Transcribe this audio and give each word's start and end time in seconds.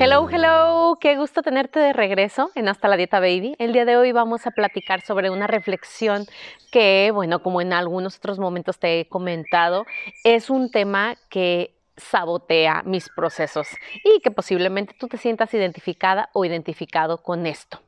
Hello, 0.00 0.28
hello, 0.30 0.96
qué 1.00 1.16
gusto 1.16 1.42
tenerte 1.42 1.80
de 1.80 1.92
regreso 1.92 2.52
en 2.54 2.68
Hasta 2.68 2.86
la 2.86 2.96
Dieta 2.96 3.18
Baby. 3.18 3.56
El 3.58 3.72
día 3.72 3.84
de 3.84 3.96
hoy 3.96 4.12
vamos 4.12 4.46
a 4.46 4.52
platicar 4.52 5.00
sobre 5.00 5.28
una 5.28 5.48
reflexión 5.48 6.24
que, 6.70 7.10
bueno, 7.12 7.42
como 7.42 7.60
en 7.60 7.72
algunos 7.72 8.18
otros 8.18 8.38
momentos 8.38 8.78
te 8.78 9.00
he 9.00 9.08
comentado, 9.08 9.86
es 10.22 10.50
un 10.50 10.70
tema 10.70 11.16
que 11.28 11.74
sabotea 11.96 12.84
mis 12.84 13.08
procesos 13.08 13.66
y 14.04 14.20
que 14.20 14.30
posiblemente 14.30 14.94
tú 14.96 15.08
te 15.08 15.16
sientas 15.16 15.52
identificada 15.52 16.30
o 16.32 16.44
identificado 16.44 17.20
con 17.20 17.44
esto. 17.44 17.80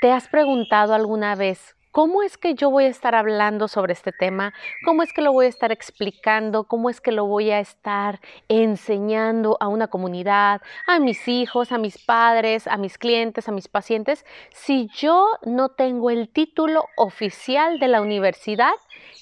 ¿Te 0.00 0.12
has 0.12 0.28
preguntado 0.28 0.94
alguna 0.94 1.34
vez 1.34 1.74
¿Cómo 1.92 2.22
es 2.22 2.38
que 2.38 2.54
yo 2.54 2.70
voy 2.70 2.84
a 2.84 2.88
estar 2.88 3.14
hablando 3.14 3.68
sobre 3.68 3.92
este 3.92 4.12
tema? 4.12 4.54
¿Cómo 4.86 5.02
es 5.02 5.12
que 5.12 5.20
lo 5.20 5.30
voy 5.30 5.44
a 5.44 5.50
estar 5.50 5.72
explicando? 5.72 6.64
¿Cómo 6.64 6.88
es 6.88 7.02
que 7.02 7.12
lo 7.12 7.26
voy 7.26 7.50
a 7.50 7.60
estar 7.60 8.18
enseñando 8.48 9.58
a 9.60 9.68
una 9.68 9.88
comunidad, 9.88 10.62
a 10.86 10.98
mis 11.00 11.28
hijos, 11.28 11.70
a 11.70 11.76
mis 11.76 12.02
padres, 12.02 12.66
a 12.66 12.78
mis 12.78 12.96
clientes, 12.96 13.46
a 13.46 13.52
mis 13.52 13.68
pacientes, 13.68 14.24
si 14.52 14.88
yo 14.94 15.28
no 15.42 15.68
tengo 15.68 16.08
el 16.08 16.30
título 16.30 16.86
oficial 16.96 17.78
de 17.78 17.88
la 17.88 18.00
universidad 18.00 18.72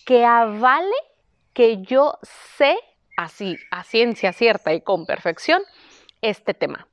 que 0.06 0.24
avale 0.24 0.94
que 1.52 1.82
yo 1.82 2.18
sé 2.22 2.78
así, 3.16 3.56
a 3.72 3.82
ciencia 3.82 4.32
cierta 4.32 4.72
y 4.72 4.80
con 4.80 5.06
perfección, 5.06 5.60
este 6.22 6.54
tema? 6.54 6.86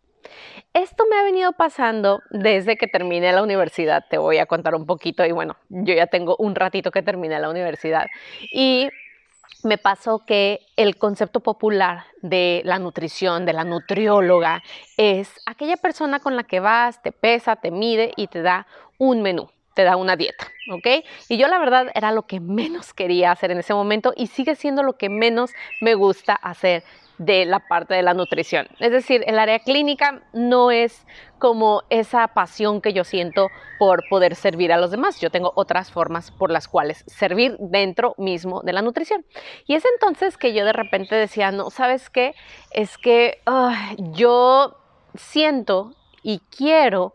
Esto 0.73 1.05
me 1.09 1.17
ha 1.17 1.23
venido 1.23 1.53
pasando 1.53 2.21
desde 2.29 2.77
que 2.77 2.87
terminé 2.87 3.31
la 3.31 3.43
universidad. 3.43 4.05
Te 4.09 4.17
voy 4.17 4.37
a 4.37 4.45
contar 4.45 4.75
un 4.75 4.85
poquito 4.85 5.25
y 5.25 5.31
bueno, 5.31 5.55
yo 5.69 5.93
ya 5.93 6.07
tengo 6.07 6.35
un 6.37 6.55
ratito 6.55 6.91
que 6.91 7.01
terminé 7.01 7.39
la 7.39 7.49
universidad 7.49 8.07
y 8.51 8.89
me 9.63 9.77
pasó 9.77 10.19
que 10.25 10.59
el 10.75 10.97
concepto 10.97 11.39
popular 11.39 12.03
de 12.21 12.61
la 12.63 12.79
nutrición, 12.79 13.45
de 13.45 13.53
la 13.53 13.63
nutrióloga, 13.63 14.61
es 14.97 15.31
aquella 15.45 15.77
persona 15.77 16.19
con 16.19 16.35
la 16.35 16.43
que 16.43 16.59
vas, 16.59 17.01
te 17.01 17.11
pesa, 17.11 17.55
te 17.55 17.71
mide 17.71 18.13
y 18.15 18.27
te 18.27 18.41
da 18.41 18.67
un 18.97 19.21
menú 19.21 19.49
te 19.77 19.83
da 19.83 19.95
una 19.95 20.15
dieta, 20.15 20.47
¿ok? 20.71 21.05
Y 21.29 21.37
yo 21.37 21.47
la 21.47 21.59
verdad 21.59 21.91
era 21.93 22.11
lo 22.11 22.23
que 22.23 22.39
menos 22.39 22.95
quería 22.95 23.29
hacer 23.29 23.51
en 23.51 23.59
ese 23.59 23.75
momento 23.75 24.11
y 24.17 24.25
sigue 24.25 24.55
siendo 24.55 24.81
lo 24.81 24.97
que 24.97 25.07
menos 25.07 25.51
me 25.81 25.93
gusta 25.93 26.33
hacer 26.33 26.83
de 27.17 27.45
la 27.45 27.59
parte 27.59 27.93
de 27.93 28.03
la 28.03 28.13
nutrición. 28.13 28.67
Es 28.79 28.91
decir, 28.91 29.23
el 29.27 29.39
área 29.39 29.59
clínica 29.59 30.21
no 30.33 30.71
es 30.71 31.05
como 31.39 31.83
esa 31.89 32.27
pasión 32.29 32.81
que 32.81 32.93
yo 32.93 33.03
siento 33.03 33.49
por 33.79 34.03
poder 34.09 34.35
servir 34.35 34.71
a 34.71 34.77
los 34.77 34.91
demás. 34.91 35.19
Yo 35.19 35.29
tengo 35.29 35.51
otras 35.55 35.91
formas 35.91 36.31
por 36.31 36.51
las 36.51 36.67
cuales 36.67 37.03
servir 37.07 37.57
dentro 37.59 38.13
mismo 38.17 38.61
de 38.61 38.73
la 38.73 38.81
nutrición. 38.81 39.25
Y 39.65 39.75
es 39.75 39.83
entonces 39.93 40.37
que 40.37 40.53
yo 40.53 40.65
de 40.65 40.73
repente 40.73 41.15
decía, 41.15 41.51
no, 41.51 41.69
¿sabes 41.69 42.09
qué? 42.09 42.33
Es 42.71 42.97
que 42.97 43.41
yo 44.13 44.77
siento 45.15 45.93
y 46.23 46.39
quiero 46.55 47.13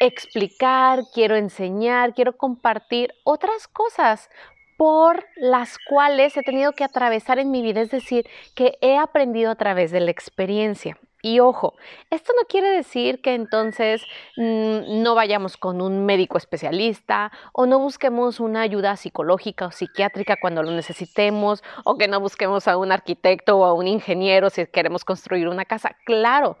explicar, 0.00 1.00
quiero 1.12 1.36
enseñar, 1.36 2.14
quiero 2.14 2.36
compartir 2.36 3.14
otras 3.22 3.68
cosas 3.68 4.30
por 4.80 5.26
las 5.36 5.76
cuales 5.76 6.34
he 6.38 6.42
tenido 6.42 6.72
que 6.72 6.84
atravesar 6.84 7.38
en 7.38 7.50
mi 7.50 7.60
vida, 7.60 7.82
es 7.82 7.90
decir, 7.90 8.26
que 8.54 8.78
he 8.80 8.96
aprendido 8.96 9.50
a 9.50 9.54
través 9.54 9.90
de 9.90 10.00
la 10.00 10.10
experiencia. 10.10 10.96
Y 11.20 11.40
ojo, 11.40 11.74
esto 12.08 12.32
no 12.34 12.48
quiere 12.48 12.70
decir 12.70 13.20
que 13.20 13.34
entonces 13.34 14.02
mm, 14.38 15.02
no 15.02 15.14
vayamos 15.14 15.58
con 15.58 15.82
un 15.82 16.06
médico 16.06 16.38
especialista 16.38 17.30
o 17.52 17.66
no 17.66 17.78
busquemos 17.78 18.40
una 18.40 18.62
ayuda 18.62 18.96
psicológica 18.96 19.66
o 19.66 19.70
psiquiátrica 19.70 20.38
cuando 20.40 20.62
lo 20.62 20.70
necesitemos 20.70 21.62
o 21.84 21.98
que 21.98 22.08
no 22.08 22.18
busquemos 22.18 22.66
a 22.66 22.78
un 22.78 22.90
arquitecto 22.90 23.58
o 23.58 23.66
a 23.66 23.74
un 23.74 23.86
ingeniero 23.86 24.48
si 24.48 24.66
queremos 24.66 25.04
construir 25.04 25.46
una 25.48 25.66
casa. 25.66 25.94
Claro, 26.06 26.56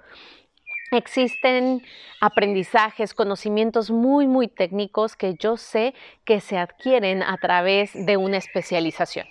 Existen 0.92 1.82
aprendizajes, 2.20 3.14
conocimientos 3.14 3.90
muy, 3.90 4.26
muy 4.26 4.48
técnicos 4.48 5.14
que 5.14 5.34
yo 5.34 5.56
sé 5.56 5.94
que 6.24 6.40
se 6.40 6.58
adquieren 6.58 7.22
a 7.22 7.36
través 7.36 7.92
de 7.94 8.16
una 8.16 8.38
especialización. 8.38 9.28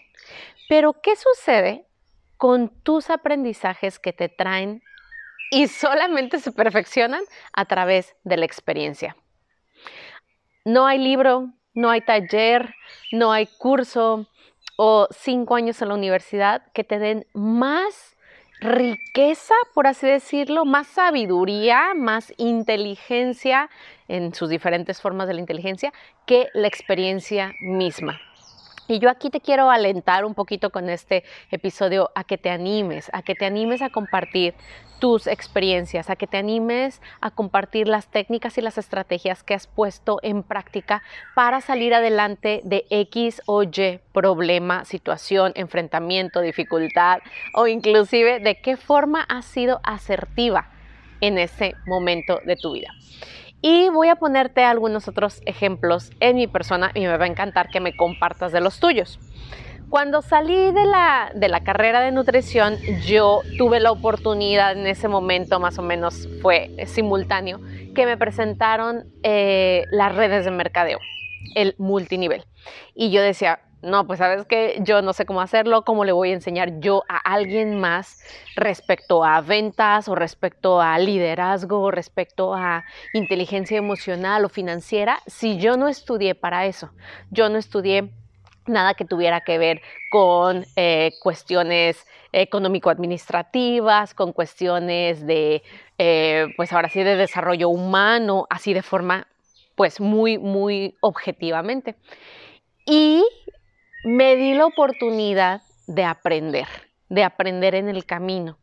Pero, 0.69 0.93
¿qué 0.93 1.15
sucede 1.15 1.85
con 2.37 2.69
tus 2.83 3.09
aprendizajes 3.09 3.99
que 3.99 4.13
te 4.13 4.29
traen 4.29 4.81
y 5.51 5.67
solamente 5.67 6.39
se 6.39 6.53
perfeccionan 6.53 7.23
a 7.51 7.65
través 7.65 8.15
de 8.23 8.37
la 8.37 8.45
experiencia? 8.45 9.17
No 10.63 10.87
hay 10.87 10.99
libro, 10.99 11.49
no 11.73 11.89
hay 11.89 12.01
taller, 12.01 12.73
no 13.11 13.33
hay 13.33 13.47
curso 13.57 14.27
o 14.77 15.07
cinco 15.11 15.55
años 15.55 15.81
en 15.81 15.89
la 15.89 15.95
universidad 15.95 16.71
que 16.73 16.85
te 16.85 16.99
den 16.99 17.25
más 17.33 18.08
riqueza, 18.59 19.53
por 19.73 19.87
así 19.87 20.07
decirlo, 20.07 20.65
más 20.65 20.87
sabiduría, 20.87 21.93
más 21.95 22.33
inteligencia 22.37 23.69
en 24.07 24.33
sus 24.33 24.49
diferentes 24.49 25.01
formas 25.01 25.27
de 25.27 25.35
la 25.35 25.39
inteligencia 25.39 25.93
que 26.25 26.47
la 26.53 26.67
experiencia 26.67 27.53
misma. 27.61 28.19
Y 28.89 28.97
yo 28.97 29.11
aquí 29.11 29.29
te 29.29 29.39
quiero 29.39 29.69
alentar 29.69 30.25
un 30.25 30.33
poquito 30.33 30.71
con 30.71 30.89
este 30.89 31.23
episodio 31.51 32.09
a 32.15 32.23
que 32.23 32.39
te 32.39 32.49
animes, 32.49 33.11
a 33.13 33.21
que 33.21 33.35
te 33.35 33.45
animes 33.45 33.83
a 33.83 33.91
compartir 33.91 34.55
tus 34.97 35.27
experiencias, 35.27 36.09
a 36.09 36.15
que 36.15 36.25
te 36.25 36.37
animes 36.37 36.99
a 37.21 37.29
compartir 37.29 37.87
las 37.87 38.07
técnicas 38.07 38.57
y 38.57 38.61
las 38.61 38.79
estrategias 38.79 39.43
que 39.43 39.53
has 39.53 39.67
puesto 39.67 40.17
en 40.23 40.41
práctica 40.41 41.03
para 41.35 41.61
salir 41.61 41.93
adelante 41.93 42.61
de 42.63 42.87
X 42.89 43.43
o 43.45 43.61
Y 43.61 43.99
problema, 44.11 44.83
situación, 44.85 45.51
enfrentamiento, 45.53 46.41
dificultad 46.41 47.19
o 47.53 47.67
inclusive 47.67 48.39
de 48.39 48.59
qué 48.59 48.75
forma 48.75 49.21
has 49.21 49.45
sido 49.45 49.81
asertiva 49.83 50.71
en 51.21 51.37
ese 51.37 51.75
momento 51.85 52.39
de 52.43 52.55
tu 52.55 52.73
vida. 52.73 52.89
Y 53.61 53.89
voy 53.89 54.07
a 54.07 54.15
ponerte 54.15 54.63
algunos 54.63 55.07
otros 55.07 55.41
ejemplos 55.45 56.11
en 56.19 56.37
mi 56.37 56.47
persona 56.47 56.91
y 56.93 57.01
me 57.01 57.17
va 57.17 57.25
a 57.25 57.27
encantar 57.27 57.69
que 57.69 57.79
me 57.79 57.95
compartas 57.95 58.51
de 58.51 58.61
los 58.61 58.79
tuyos. 58.79 59.19
Cuando 59.89 60.21
salí 60.21 60.71
de 60.71 60.85
la, 60.85 61.31
de 61.33 61.49
la 61.49 61.63
carrera 61.63 61.99
de 61.99 62.11
nutrición, 62.11 62.77
yo 63.05 63.41
tuve 63.57 63.79
la 63.79 63.91
oportunidad 63.91 64.73
en 64.73 64.85
ese 64.85 65.07
momento, 65.07 65.59
más 65.59 65.79
o 65.79 65.81
menos 65.81 66.29
fue 66.41 66.69
simultáneo, 66.85 67.59
que 67.95 68.05
me 68.05 68.15
presentaron 68.15 69.05
eh, 69.23 69.85
las 69.89 70.13
redes 70.13 70.45
de 70.45 70.51
mercadeo, 70.51 70.99
el 71.55 71.73
multinivel. 71.79 72.45
Y 72.93 73.09
yo 73.09 73.23
decía, 73.23 73.61
no, 73.81 74.05
pues 74.05 74.19
sabes 74.19 74.45
que 74.45 74.77
yo 74.81 75.01
no 75.01 75.13
sé 75.13 75.25
cómo 75.25 75.41
hacerlo, 75.41 75.83
cómo 75.83 76.03
le 76.03 76.11
voy 76.11 76.31
a 76.31 76.33
enseñar 76.33 76.79
yo 76.79 77.03
a 77.07 77.17
alguien 77.17 77.79
más 77.79 78.21
respecto 78.55 79.23
a 79.23 79.39
ventas 79.41 80.09
o 80.09 80.15
respecto 80.15 80.81
a 80.81 80.97
liderazgo 80.99 81.79
o 81.81 81.91
respecto 81.91 82.53
a 82.53 82.83
inteligencia 83.13 83.77
emocional 83.77 84.43
o 84.43 84.49
financiera 84.49 85.19
si 85.27 85.57
yo 85.57 85.77
no 85.77 85.87
estudié 85.87 86.35
para 86.35 86.65
eso. 86.65 86.91
Yo 87.31 87.47
no 87.47 87.57
estudié 87.57 88.11
nada 88.67 88.93
que 88.93 89.05
tuviera 89.05 89.41
que 89.41 89.57
ver 89.57 89.81
con 90.11 90.65
eh, 90.75 91.11
cuestiones 91.21 92.05
económico-administrativas, 92.31 94.13
con 94.13 94.33
cuestiones 94.33 95.25
de, 95.25 95.63
eh, 95.97 96.47
pues 96.55 96.71
ahora 96.73 96.89
sí, 96.89 97.01
de 97.01 97.15
desarrollo 97.15 97.69
humano, 97.69 98.45
así 98.49 98.73
de 98.73 98.83
forma, 98.83 99.27
pues 99.75 99.99
muy, 99.99 100.37
muy 100.37 100.95
objetivamente. 100.99 101.95
Y 102.85 103.23
me 104.03 104.35
di 104.35 104.53
la 104.53 104.65
oportunidad 104.65 105.61
de 105.87 106.03
aprender, 106.03 106.67
de 107.09 107.23
aprender 107.23 107.75
en 107.75 107.89
el 107.89 108.05
camino. 108.05 108.57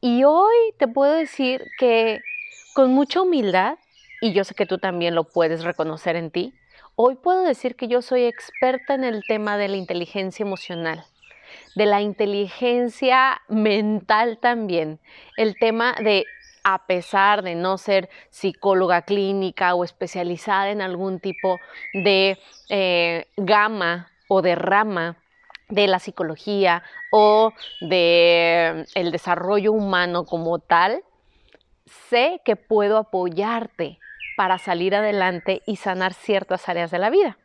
Y 0.00 0.24
hoy 0.24 0.54
te 0.78 0.88
puedo 0.88 1.12
decir 1.12 1.64
que 1.78 2.20
con 2.74 2.92
mucha 2.92 3.22
humildad, 3.22 3.78
y 4.20 4.32
yo 4.32 4.44
sé 4.44 4.54
que 4.54 4.66
tú 4.66 4.78
también 4.78 5.14
lo 5.14 5.24
puedes 5.24 5.64
reconocer 5.64 6.16
en 6.16 6.30
ti, 6.30 6.54
hoy 6.96 7.14
puedo 7.16 7.42
decir 7.44 7.76
que 7.76 7.88
yo 7.88 8.02
soy 8.02 8.24
experta 8.24 8.94
en 8.94 9.04
el 9.04 9.22
tema 9.26 9.56
de 9.56 9.68
la 9.68 9.76
inteligencia 9.76 10.44
emocional, 10.44 11.04
de 11.76 11.86
la 11.86 12.00
inteligencia 12.00 13.42
mental 13.48 14.38
también, 14.38 14.98
el 15.36 15.56
tema 15.56 15.94
de 16.02 16.26
a 16.64 16.86
pesar 16.86 17.42
de 17.42 17.54
no 17.54 17.76
ser 17.76 18.08
psicóloga 18.30 19.02
clínica 19.02 19.74
o 19.74 19.84
especializada 19.84 20.70
en 20.70 20.80
algún 20.80 21.20
tipo 21.20 21.60
de 21.92 22.38
eh, 22.70 23.26
gama 23.36 24.10
o 24.28 24.42
de 24.42 24.54
rama 24.54 25.16
de 25.68 25.86
la 25.86 25.98
psicología 25.98 26.82
o 27.10 27.52
de 27.80 28.84
el 28.94 29.12
desarrollo 29.12 29.72
humano 29.72 30.24
como 30.24 30.58
tal, 30.58 31.02
sé 32.08 32.40
que 32.44 32.56
puedo 32.56 32.98
apoyarte 32.98 33.98
para 34.36 34.58
salir 34.58 34.94
adelante 34.94 35.62
y 35.66 35.76
sanar 35.76 36.12
ciertas 36.12 36.68
áreas 36.68 36.90
de 36.90 36.98
la 36.98 37.10
vida. 37.10 37.38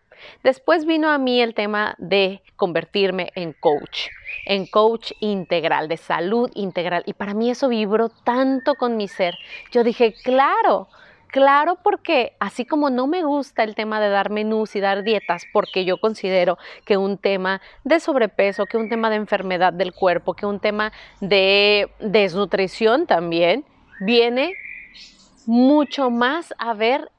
Después 0.43 0.85
vino 0.85 1.09
a 1.09 1.17
mí 1.17 1.41
el 1.41 1.53
tema 1.53 1.95
de 1.97 2.41
convertirme 2.57 3.31
en 3.35 3.53
coach, 3.53 4.07
en 4.45 4.65
coach 4.65 5.13
integral, 5.21 5.87
de 5.87 5.95
salud 5.95 6.51
integral. 6.55 7.03
Y 7.05 7.13
para 7.13 7.33
mí 7.33 7.49
eso 7.49 7.69
vibró 7.69 8.09
tanto 8.09 8.75
con 8.75 8.97
mi 8.97 9.07
ser. 9.07 9.37
Yo 9.71 9.83
dije, 9.83 10.13
claro, 10.23 10.89
Claro, 11.31 11.77
porque 11.83 12.35
así 12.39 12.65
como 12.65 12.89
no 12.89 13.05
me 13.05 13.23
gusta 13.23 13.63
el 13.63 13.75
tema 13.75 13.99
de 13.99 14.09
dar 14.09 14.31
menús 14.31 14.75
y 14.75 14.79
dar 14.79 15.03
dietas, 15.03 15.43
porque 15.53 15.85
yo 15.85 15.99
considero 15.99 16.57
que 16.85 16.97
un 16.97 17.19
tema 17.19 17.61
de 17.83 17.99
sobrepeso, 17.99 18.65
que 18.65 18.77
un 18.77 18.89
tema 18.89 19.11
de 19.11 19.17
enfermedad 19.17 19.71
del 19.71 19.93
cuerpo, 19.93 20.33
que 20.33 20.47
un 20.47 20.59
tema 20.59 20.91
de 21.21 21.87
desnutrición 21.99 23.05
también, 23.05 23.63
viene 24.01 24.55
mucho 25.45 26.09
más 26.09 26.51
a 26.57 26.73
ver 26.73 27.11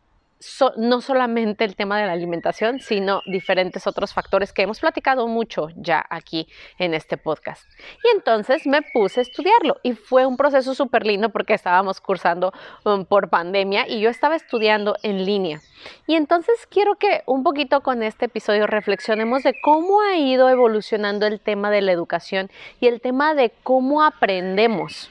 no 0.77 1.03
solamente 1.03 1.65
el 1.65 1.77
tema 1.77 2.01
de 2.01 2.07
la 2.07 2.13
alimentación, 2.13 2.81
sino 2.81 3.21
diferentes 3.27 3.87
otros 3.87 4.15
factores 4.15 4.53
que 4.53 4.63
hemos 4.63 4.81
platicado 4.81 5.27
mucho 5.27 5.69
ya 5.77 6.05
aquí 6.09 6.49
en 6.79 6.95
este 6.95 7.19
podcast. 7.19 7.69
Y 8.03 8.17
entonces 8.17 8.67
me 8.67 8.81
puse 8.81 9.21
a 9.21 9.23
estudiarlo 9.23 9.77
y 9.83 9.93
fue 9.93 10.25
un 10.25 10.39
proceso 10.39 10.75
súper 10.75 11.07
lindo 11.07 11.29
porque 11.29 11.53
estábamos 11.53 12.01
cursando 12.01 12.53
um, 12.85 13.05
por 13.05 13.29
pandemia 13.29 13.87
y 13.87 14.01
yo 14.01 14.09
estaba 14.09 14.35
estudiando 14.35 14.97
en 15.03 15.27
línea. 15.27 15.61
Y 16.07 16.15
entonces 16.15 16.67
quiero 16.71 16.97
que 16.97 17.23
un 17.27 17.43
poquito 17.43 17.83
con 17.83 18.03
este 18.03 18.27
episodio 18.27 18.67
reflexionemos 18.67 19.43
de 19.43 19.55
cómo 19.61 20.01
ha 20.01 20.17
ido 20.17 20.49
evolucionando 20.49 21.27
el 21.27 21.41
tema 21.41 21.71
de 21.71 21.83
la 21.83 21.93
educación 21.93 22.51
y 22.81 22.87
el 22.87 23.03
tema 23.03 23.35
de 23.35 23.53
cómo 23.63 24.03
aprendemos. 24.03 25.11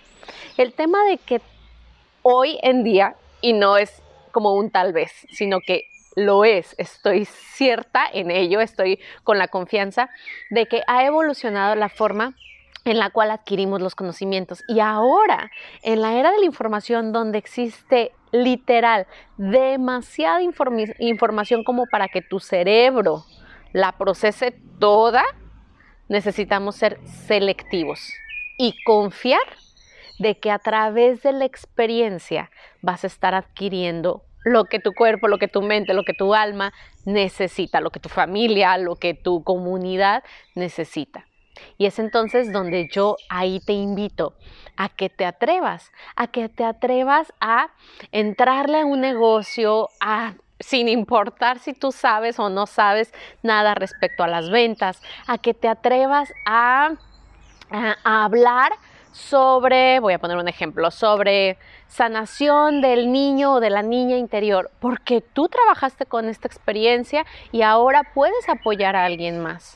El 0.57 0.73
tema 0.73 1.03
de 1.05 1.17
que 1.17 1.41
hoy 2.23 2.57
en 2.63 2.83
día, 2.83 3.15
y 3.41 3.53
no 3.53 3.77
es 3.77 4.01
como 4.29 4.53
un 4.53 4.71
tal 4.71 4.93
vez, 4.93 5.11
sino 5.29 5.59
que 5.59 5.85
lo 6.15 6.43
es, 6.43 6.75
estoy 6.77 7.25
cierta 7.25 8.05
en 8.11 8.31
ello, 8.31 8.61
estoy 8.61 8.99
con 9.23 9.37
la 9.37 9.47
confianza 9.47 10.09
de 10.49 10.67
que 10.67 10.81
ha 10.87 11.05
evolucionado 11.05 11.75
la 11.75 11.89
forma 11.89 12.35
en 12.85 12.97
la 12.97 13.09
cual 13.09 13.31
adquirimos 13.31 13.81
los 13.81 13.95
conocimientos. 13.95 14.63
Y 14.67 14.79
ahora, 14.79 15.51
en 15.83 16.01
la 16.01 16.13
era 16.15 16.31
de 16.31 16.39
la 16.39 16.45
información, 16.45 17.11
donde 17.11 17.37
existe 17.37 18.11
literal 18.31 19.07
demasiada 19.37 20.41
información 20.41 21.63
como 21.63 21.85
para 21.87 22.07
que 22.07 22.21
tu 22.21 22.39
cerebro 22.39 23.23
la 23.73 23.91
procese 23.93 24.55
toda, 24.79 25.23
necesitamos 26.07 26.75
ser 26.75 26.99
selectivos 27.05 28.11
y 28.57 28.75
confiar 28.83 29.39
de 30.19 30.37
que 30.37 30.51
a 30.51 30.59
través 30.59 31.23
de 31.23 31.33
la 31.33 31.45
experiencia 31.45 32.51
vas 32.81 33.03
a 33.03 33.07
estar 33.07 33.33
adquiriendo 33.33 34.23
lo 34.43 34.65
que 34.65 34.79
tu 34.79 34.93
cuerpo, 34.93 35.27
lo 35.27 35.37
que 35.37 35.47
tu 35.47 35.61
mente, 35.61 35.93
lo 35.93 36.03
que 36.03 36.13
tu 36.13 36.33
alma 36.33 36.73
necesita, 37.05 37.81
lo 37.81 37.89
que 37.89 37.99
tu 37.99 38.09
familia, 38.09 38.77
lo 38.77 38.95
que 38.95 39.13
tu 39.13 39.43
comunidad 39.43 40.23
necesita. 40.55 41.25
Y 41.77 41.85
es 41.85 41.99
entonces 41.99 42.53
donde 42.53 42.87
yo 42.89 43.17
ahí 43.29 43.59
te 43.59 43.73
invito 43.73 44.35
a 44.77 44.89
que 44.89 45.09
te 45.09 45.25
atrevas, 45.25 45.91
a 46.15 46.27
que 46.27 46.47
te 46.47 46.63
atrevas 46.63 47.33
a 47.41 47.69
entrarle 48.11 48.81
a 48.81 48.85
un 48.85 49.01
negocio, 49.01 49.89
a 49.99 50.35
sin 50.59 50.89
importar 50.89 51.59
si 51.59 51.73
tú 51.73 51.91
sabes 51.91 52.37
o 52.39 52.49
no 52.49 52.65
sabes 52.65 53.13
nada 53.43 53.75
respecto 53.75 54.23
a 54.23 54.27
las 54.27 54.49
ventas, 54.49 55.01
a 55.27 55.37
que 55.37 55.53
te 55.53 55.67
atrevas 55.67 56.31
a, 56.45 56.91
a 57.71 58.25
hablar 58.25 58.73
sobre, 59.11 59.99
voy 59.99 60.13
a 60.13 60.19
poner 60.19 60.37
un 60.37 60.47
ejemplo, 60.47 60.91
sobre 60.91 61.57
sanación 61.87 62.81
del 62.81 63.11
niño 63.11 63.53
o 63.53 63.59
de 63.59 63.69
la 63.69 63.81
niña 63.81 64.17
interior, 64.17 64.71
porque 64.79 65.21
tú 65.21 65.47
trabajaste 65.47 66.05
con 66.05 66.29
esta 66.29 66.47
experiencia 66.47 67.25
y 67.51 67.61
ahora 67.61 68.11
puedes 68.13 68.47
apoyar 68.47 68.95
a 68.95 69.05
alguien 69.05 69.39
más. 69.39 69.75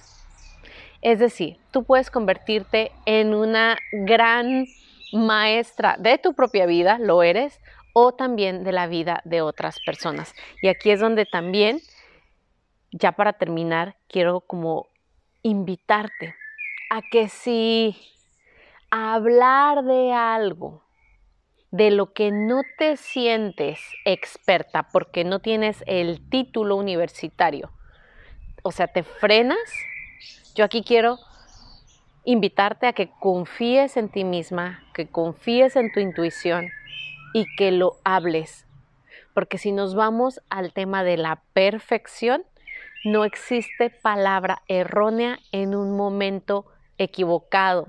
Es 1.02 1.20
decir, 1.20 1.58
tú 1.72 1.84
puedes 1.84 2.10
convertirte 2.10 2.92
en 3.06 3.34
una 3.34 3.78
gran 3.92 4.66
maestra 5.12 5.96
de 6.00 6.18
tu 6.18 6.34
propia 6.34 6.66
vida, 6.66 6.98
lo 7.00 7.24
eres, 7.24 7.60
o 7.94 8.14
también 8.14 8.64
de 8.64 8.72
la 8.72 8.88
vida 8.88 9.22
de 9.26 9.42
otras 9.42 9.80
personas. 9.86 10.34
Y 10.62 10.68
aquí 10.68 10.92
es 10.92 11.00
donde 11.00 11.26
también, 11.26 11.80
ya 12.92 13.12
para 13.12 13.34
terminar, 13.34 13.96
quiero 14.08 14.42
como 14.42 14.88
invitarte 15.44 16.36
a 16.90 17.02
que 17.12 17.28
si 17.28 17.96
hablar 18.96 19.86
de 19.86 20.14
algo 20.14 20.84
de 21.72 21.90
lo 21.90 22.14
que 22.14 22.30
no 22.32 22.62
te 22.78 22.96
sientes 22.96 23.80
experta 24.06 24.84
porque 24.84 25.24
no 25.24 25.40
tienes 25.40 25.84
el 25.88 26.30
título 26.30 26.76
universitario, 26.76 27.72
o 28.62 28.72
sea, 28.72 28.86
te 28.86 29.02
frenas, 29.02 29.58
yo 30.54 30.64
aquí 30.64 30.84
quiero 30.84 31.18
invitarte 32.24 32.86
a 32.86 32.94
que 32.94 33.10
confíes 33.20 33.98
en 33.98 34.10
ti 34.10 34.24
misma, 34.24 34.84
que 34.94 35.08
confíes 35.08 35.76
en 35.76 35.92
tu 35.92 36.00
intuición 36.00 36.70
y 37.34 37.48
que 37.56 37.72
lo 37.72 37.98
hables. 38.04 38.68
Porque 39.34 39.58
si 39.58 39.72
nos 39.72 39.96
vamos 39.96 40.40
al 40.52 40.72
tema 40.72 41.04
de 41.04 41.18
la 41.18 41.42
perfección, 41.54 42.44
no 43.04 43.26
existe 43.26 43.90
palabra 43.90 44.62
errónea 44.68 45.40
en 45.52 45.74
un 45.74 45.98
momento 45.98 46.68
equivocado 47.00 47.88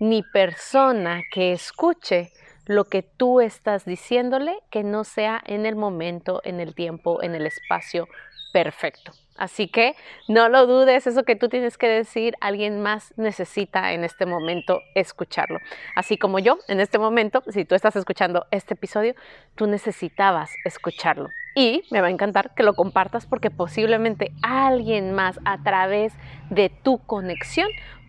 ni 0.00 0.22
persona 0.22 1.22
que 1.32 1.52
escuche 1.52 2.32
lo 2.66 2.84
que 2.84 3.02
tú 3.02 3.40
estás 3.40 3.84
diciéndole 3.84 4.58
que 4.70 4.84
no 4.84 5.04
sea 5.04 5.42
en 5.46 5.66
el 5.66 5.74
momento, 5.74 6.40
en 6.44 6.60
el 6.60 6.74
tiempo, 6.74 7.22
en 7.22 7.34
el 7.34 7.46
espacio 7.46 8.08
perfecto. 8.52 9.12
Así 9.38 9.68
que 9.68 9.94
no 10.26 10.48
lo 10.48 10.66
dudes, 10.66 11.06
eso 11.06 11.22
que 11.22 11.36
tú 11.36 11.48
tienes 11.48 11.78
que 11.78 11.88
decir, 11.88 12.34
alguien 12.40 12.82
más 12.82 13.14
necesita 13.16 13.92
en 13.92 14.02
este 14.02 14.26
momento 14.26 14.80
escucharlo. 14.96 15.60
Así 15.94 16.18
como 16.18 16.40
yo, 16.40 16.58
en 16.66 16.80
este 16.80 16.98
momento, 16.98 17.44
si 17.48 17.64
tú 17.64 17.76
estás 17.76 17.94
escuchando 17.94 18.46
este 18.50 18.74
episodio, 18.74 19.14
tú 19.54 19.68
necesitabas 19.68 20.50
escucharlo. 20.64 21.30
Y 21.54 21.84
me 21.90 22.00
va 22.00 22.08
a 22.08 22.10
encantar 22.10 22.52
que 22.54 22.64
lo 22.64 22.74
compartas 22.74 23.26
porque 23.26 23.50
posiblemente 23.50 24.32
alguien 24.42 25.12
más 25.12 25.38
a 25.44 25.62
través 25.62 26.12
de 26.50 26.68
tu 26.68 26.98
conexión 26.98 27.68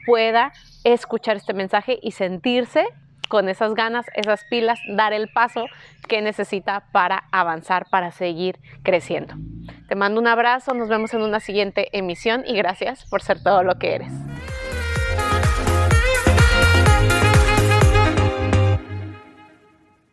pueda 0.10 0.52
escuchar 0.84 1.38
este 1.38 1.54
mensaje 1.54 2.00
y 2.02 2.12
sentirse 2.12 2.84
con 3.28 3.48
esas 3.48 3.76
ganas, 3.76 4.08
esas 4.16 4.44
pilas, 4.50 4.80
dar 4.90 5.14
el 5.14 5.30
paso 5.32 5.68
que 6.08 6.24
necesita 6.24 6.86
para 6.92 7.26
avanzar, 7.32 7.86
para 7.92 8.12
seguir 8.12 8.58
creciendo. 8.82 9.36
Te 9.88 9.94
mando 9.94 10.20
un 10.20 10.26
abrazo, 10.26 10.74
nos 10.74 10.90
vemos 10.90 11.14
en 11.14 11.22
una 11.22 11.40
siguiente 11.40 11.96
emisión 11.96 12.44
y 12.48 12.56
gracias 12.56 13.06
por 13.06 13.22
ser 13.22 13.44
todo 13.44 13.62
lo 13.62 13.78
que 13.78 13.94
eres. 13.94 14.12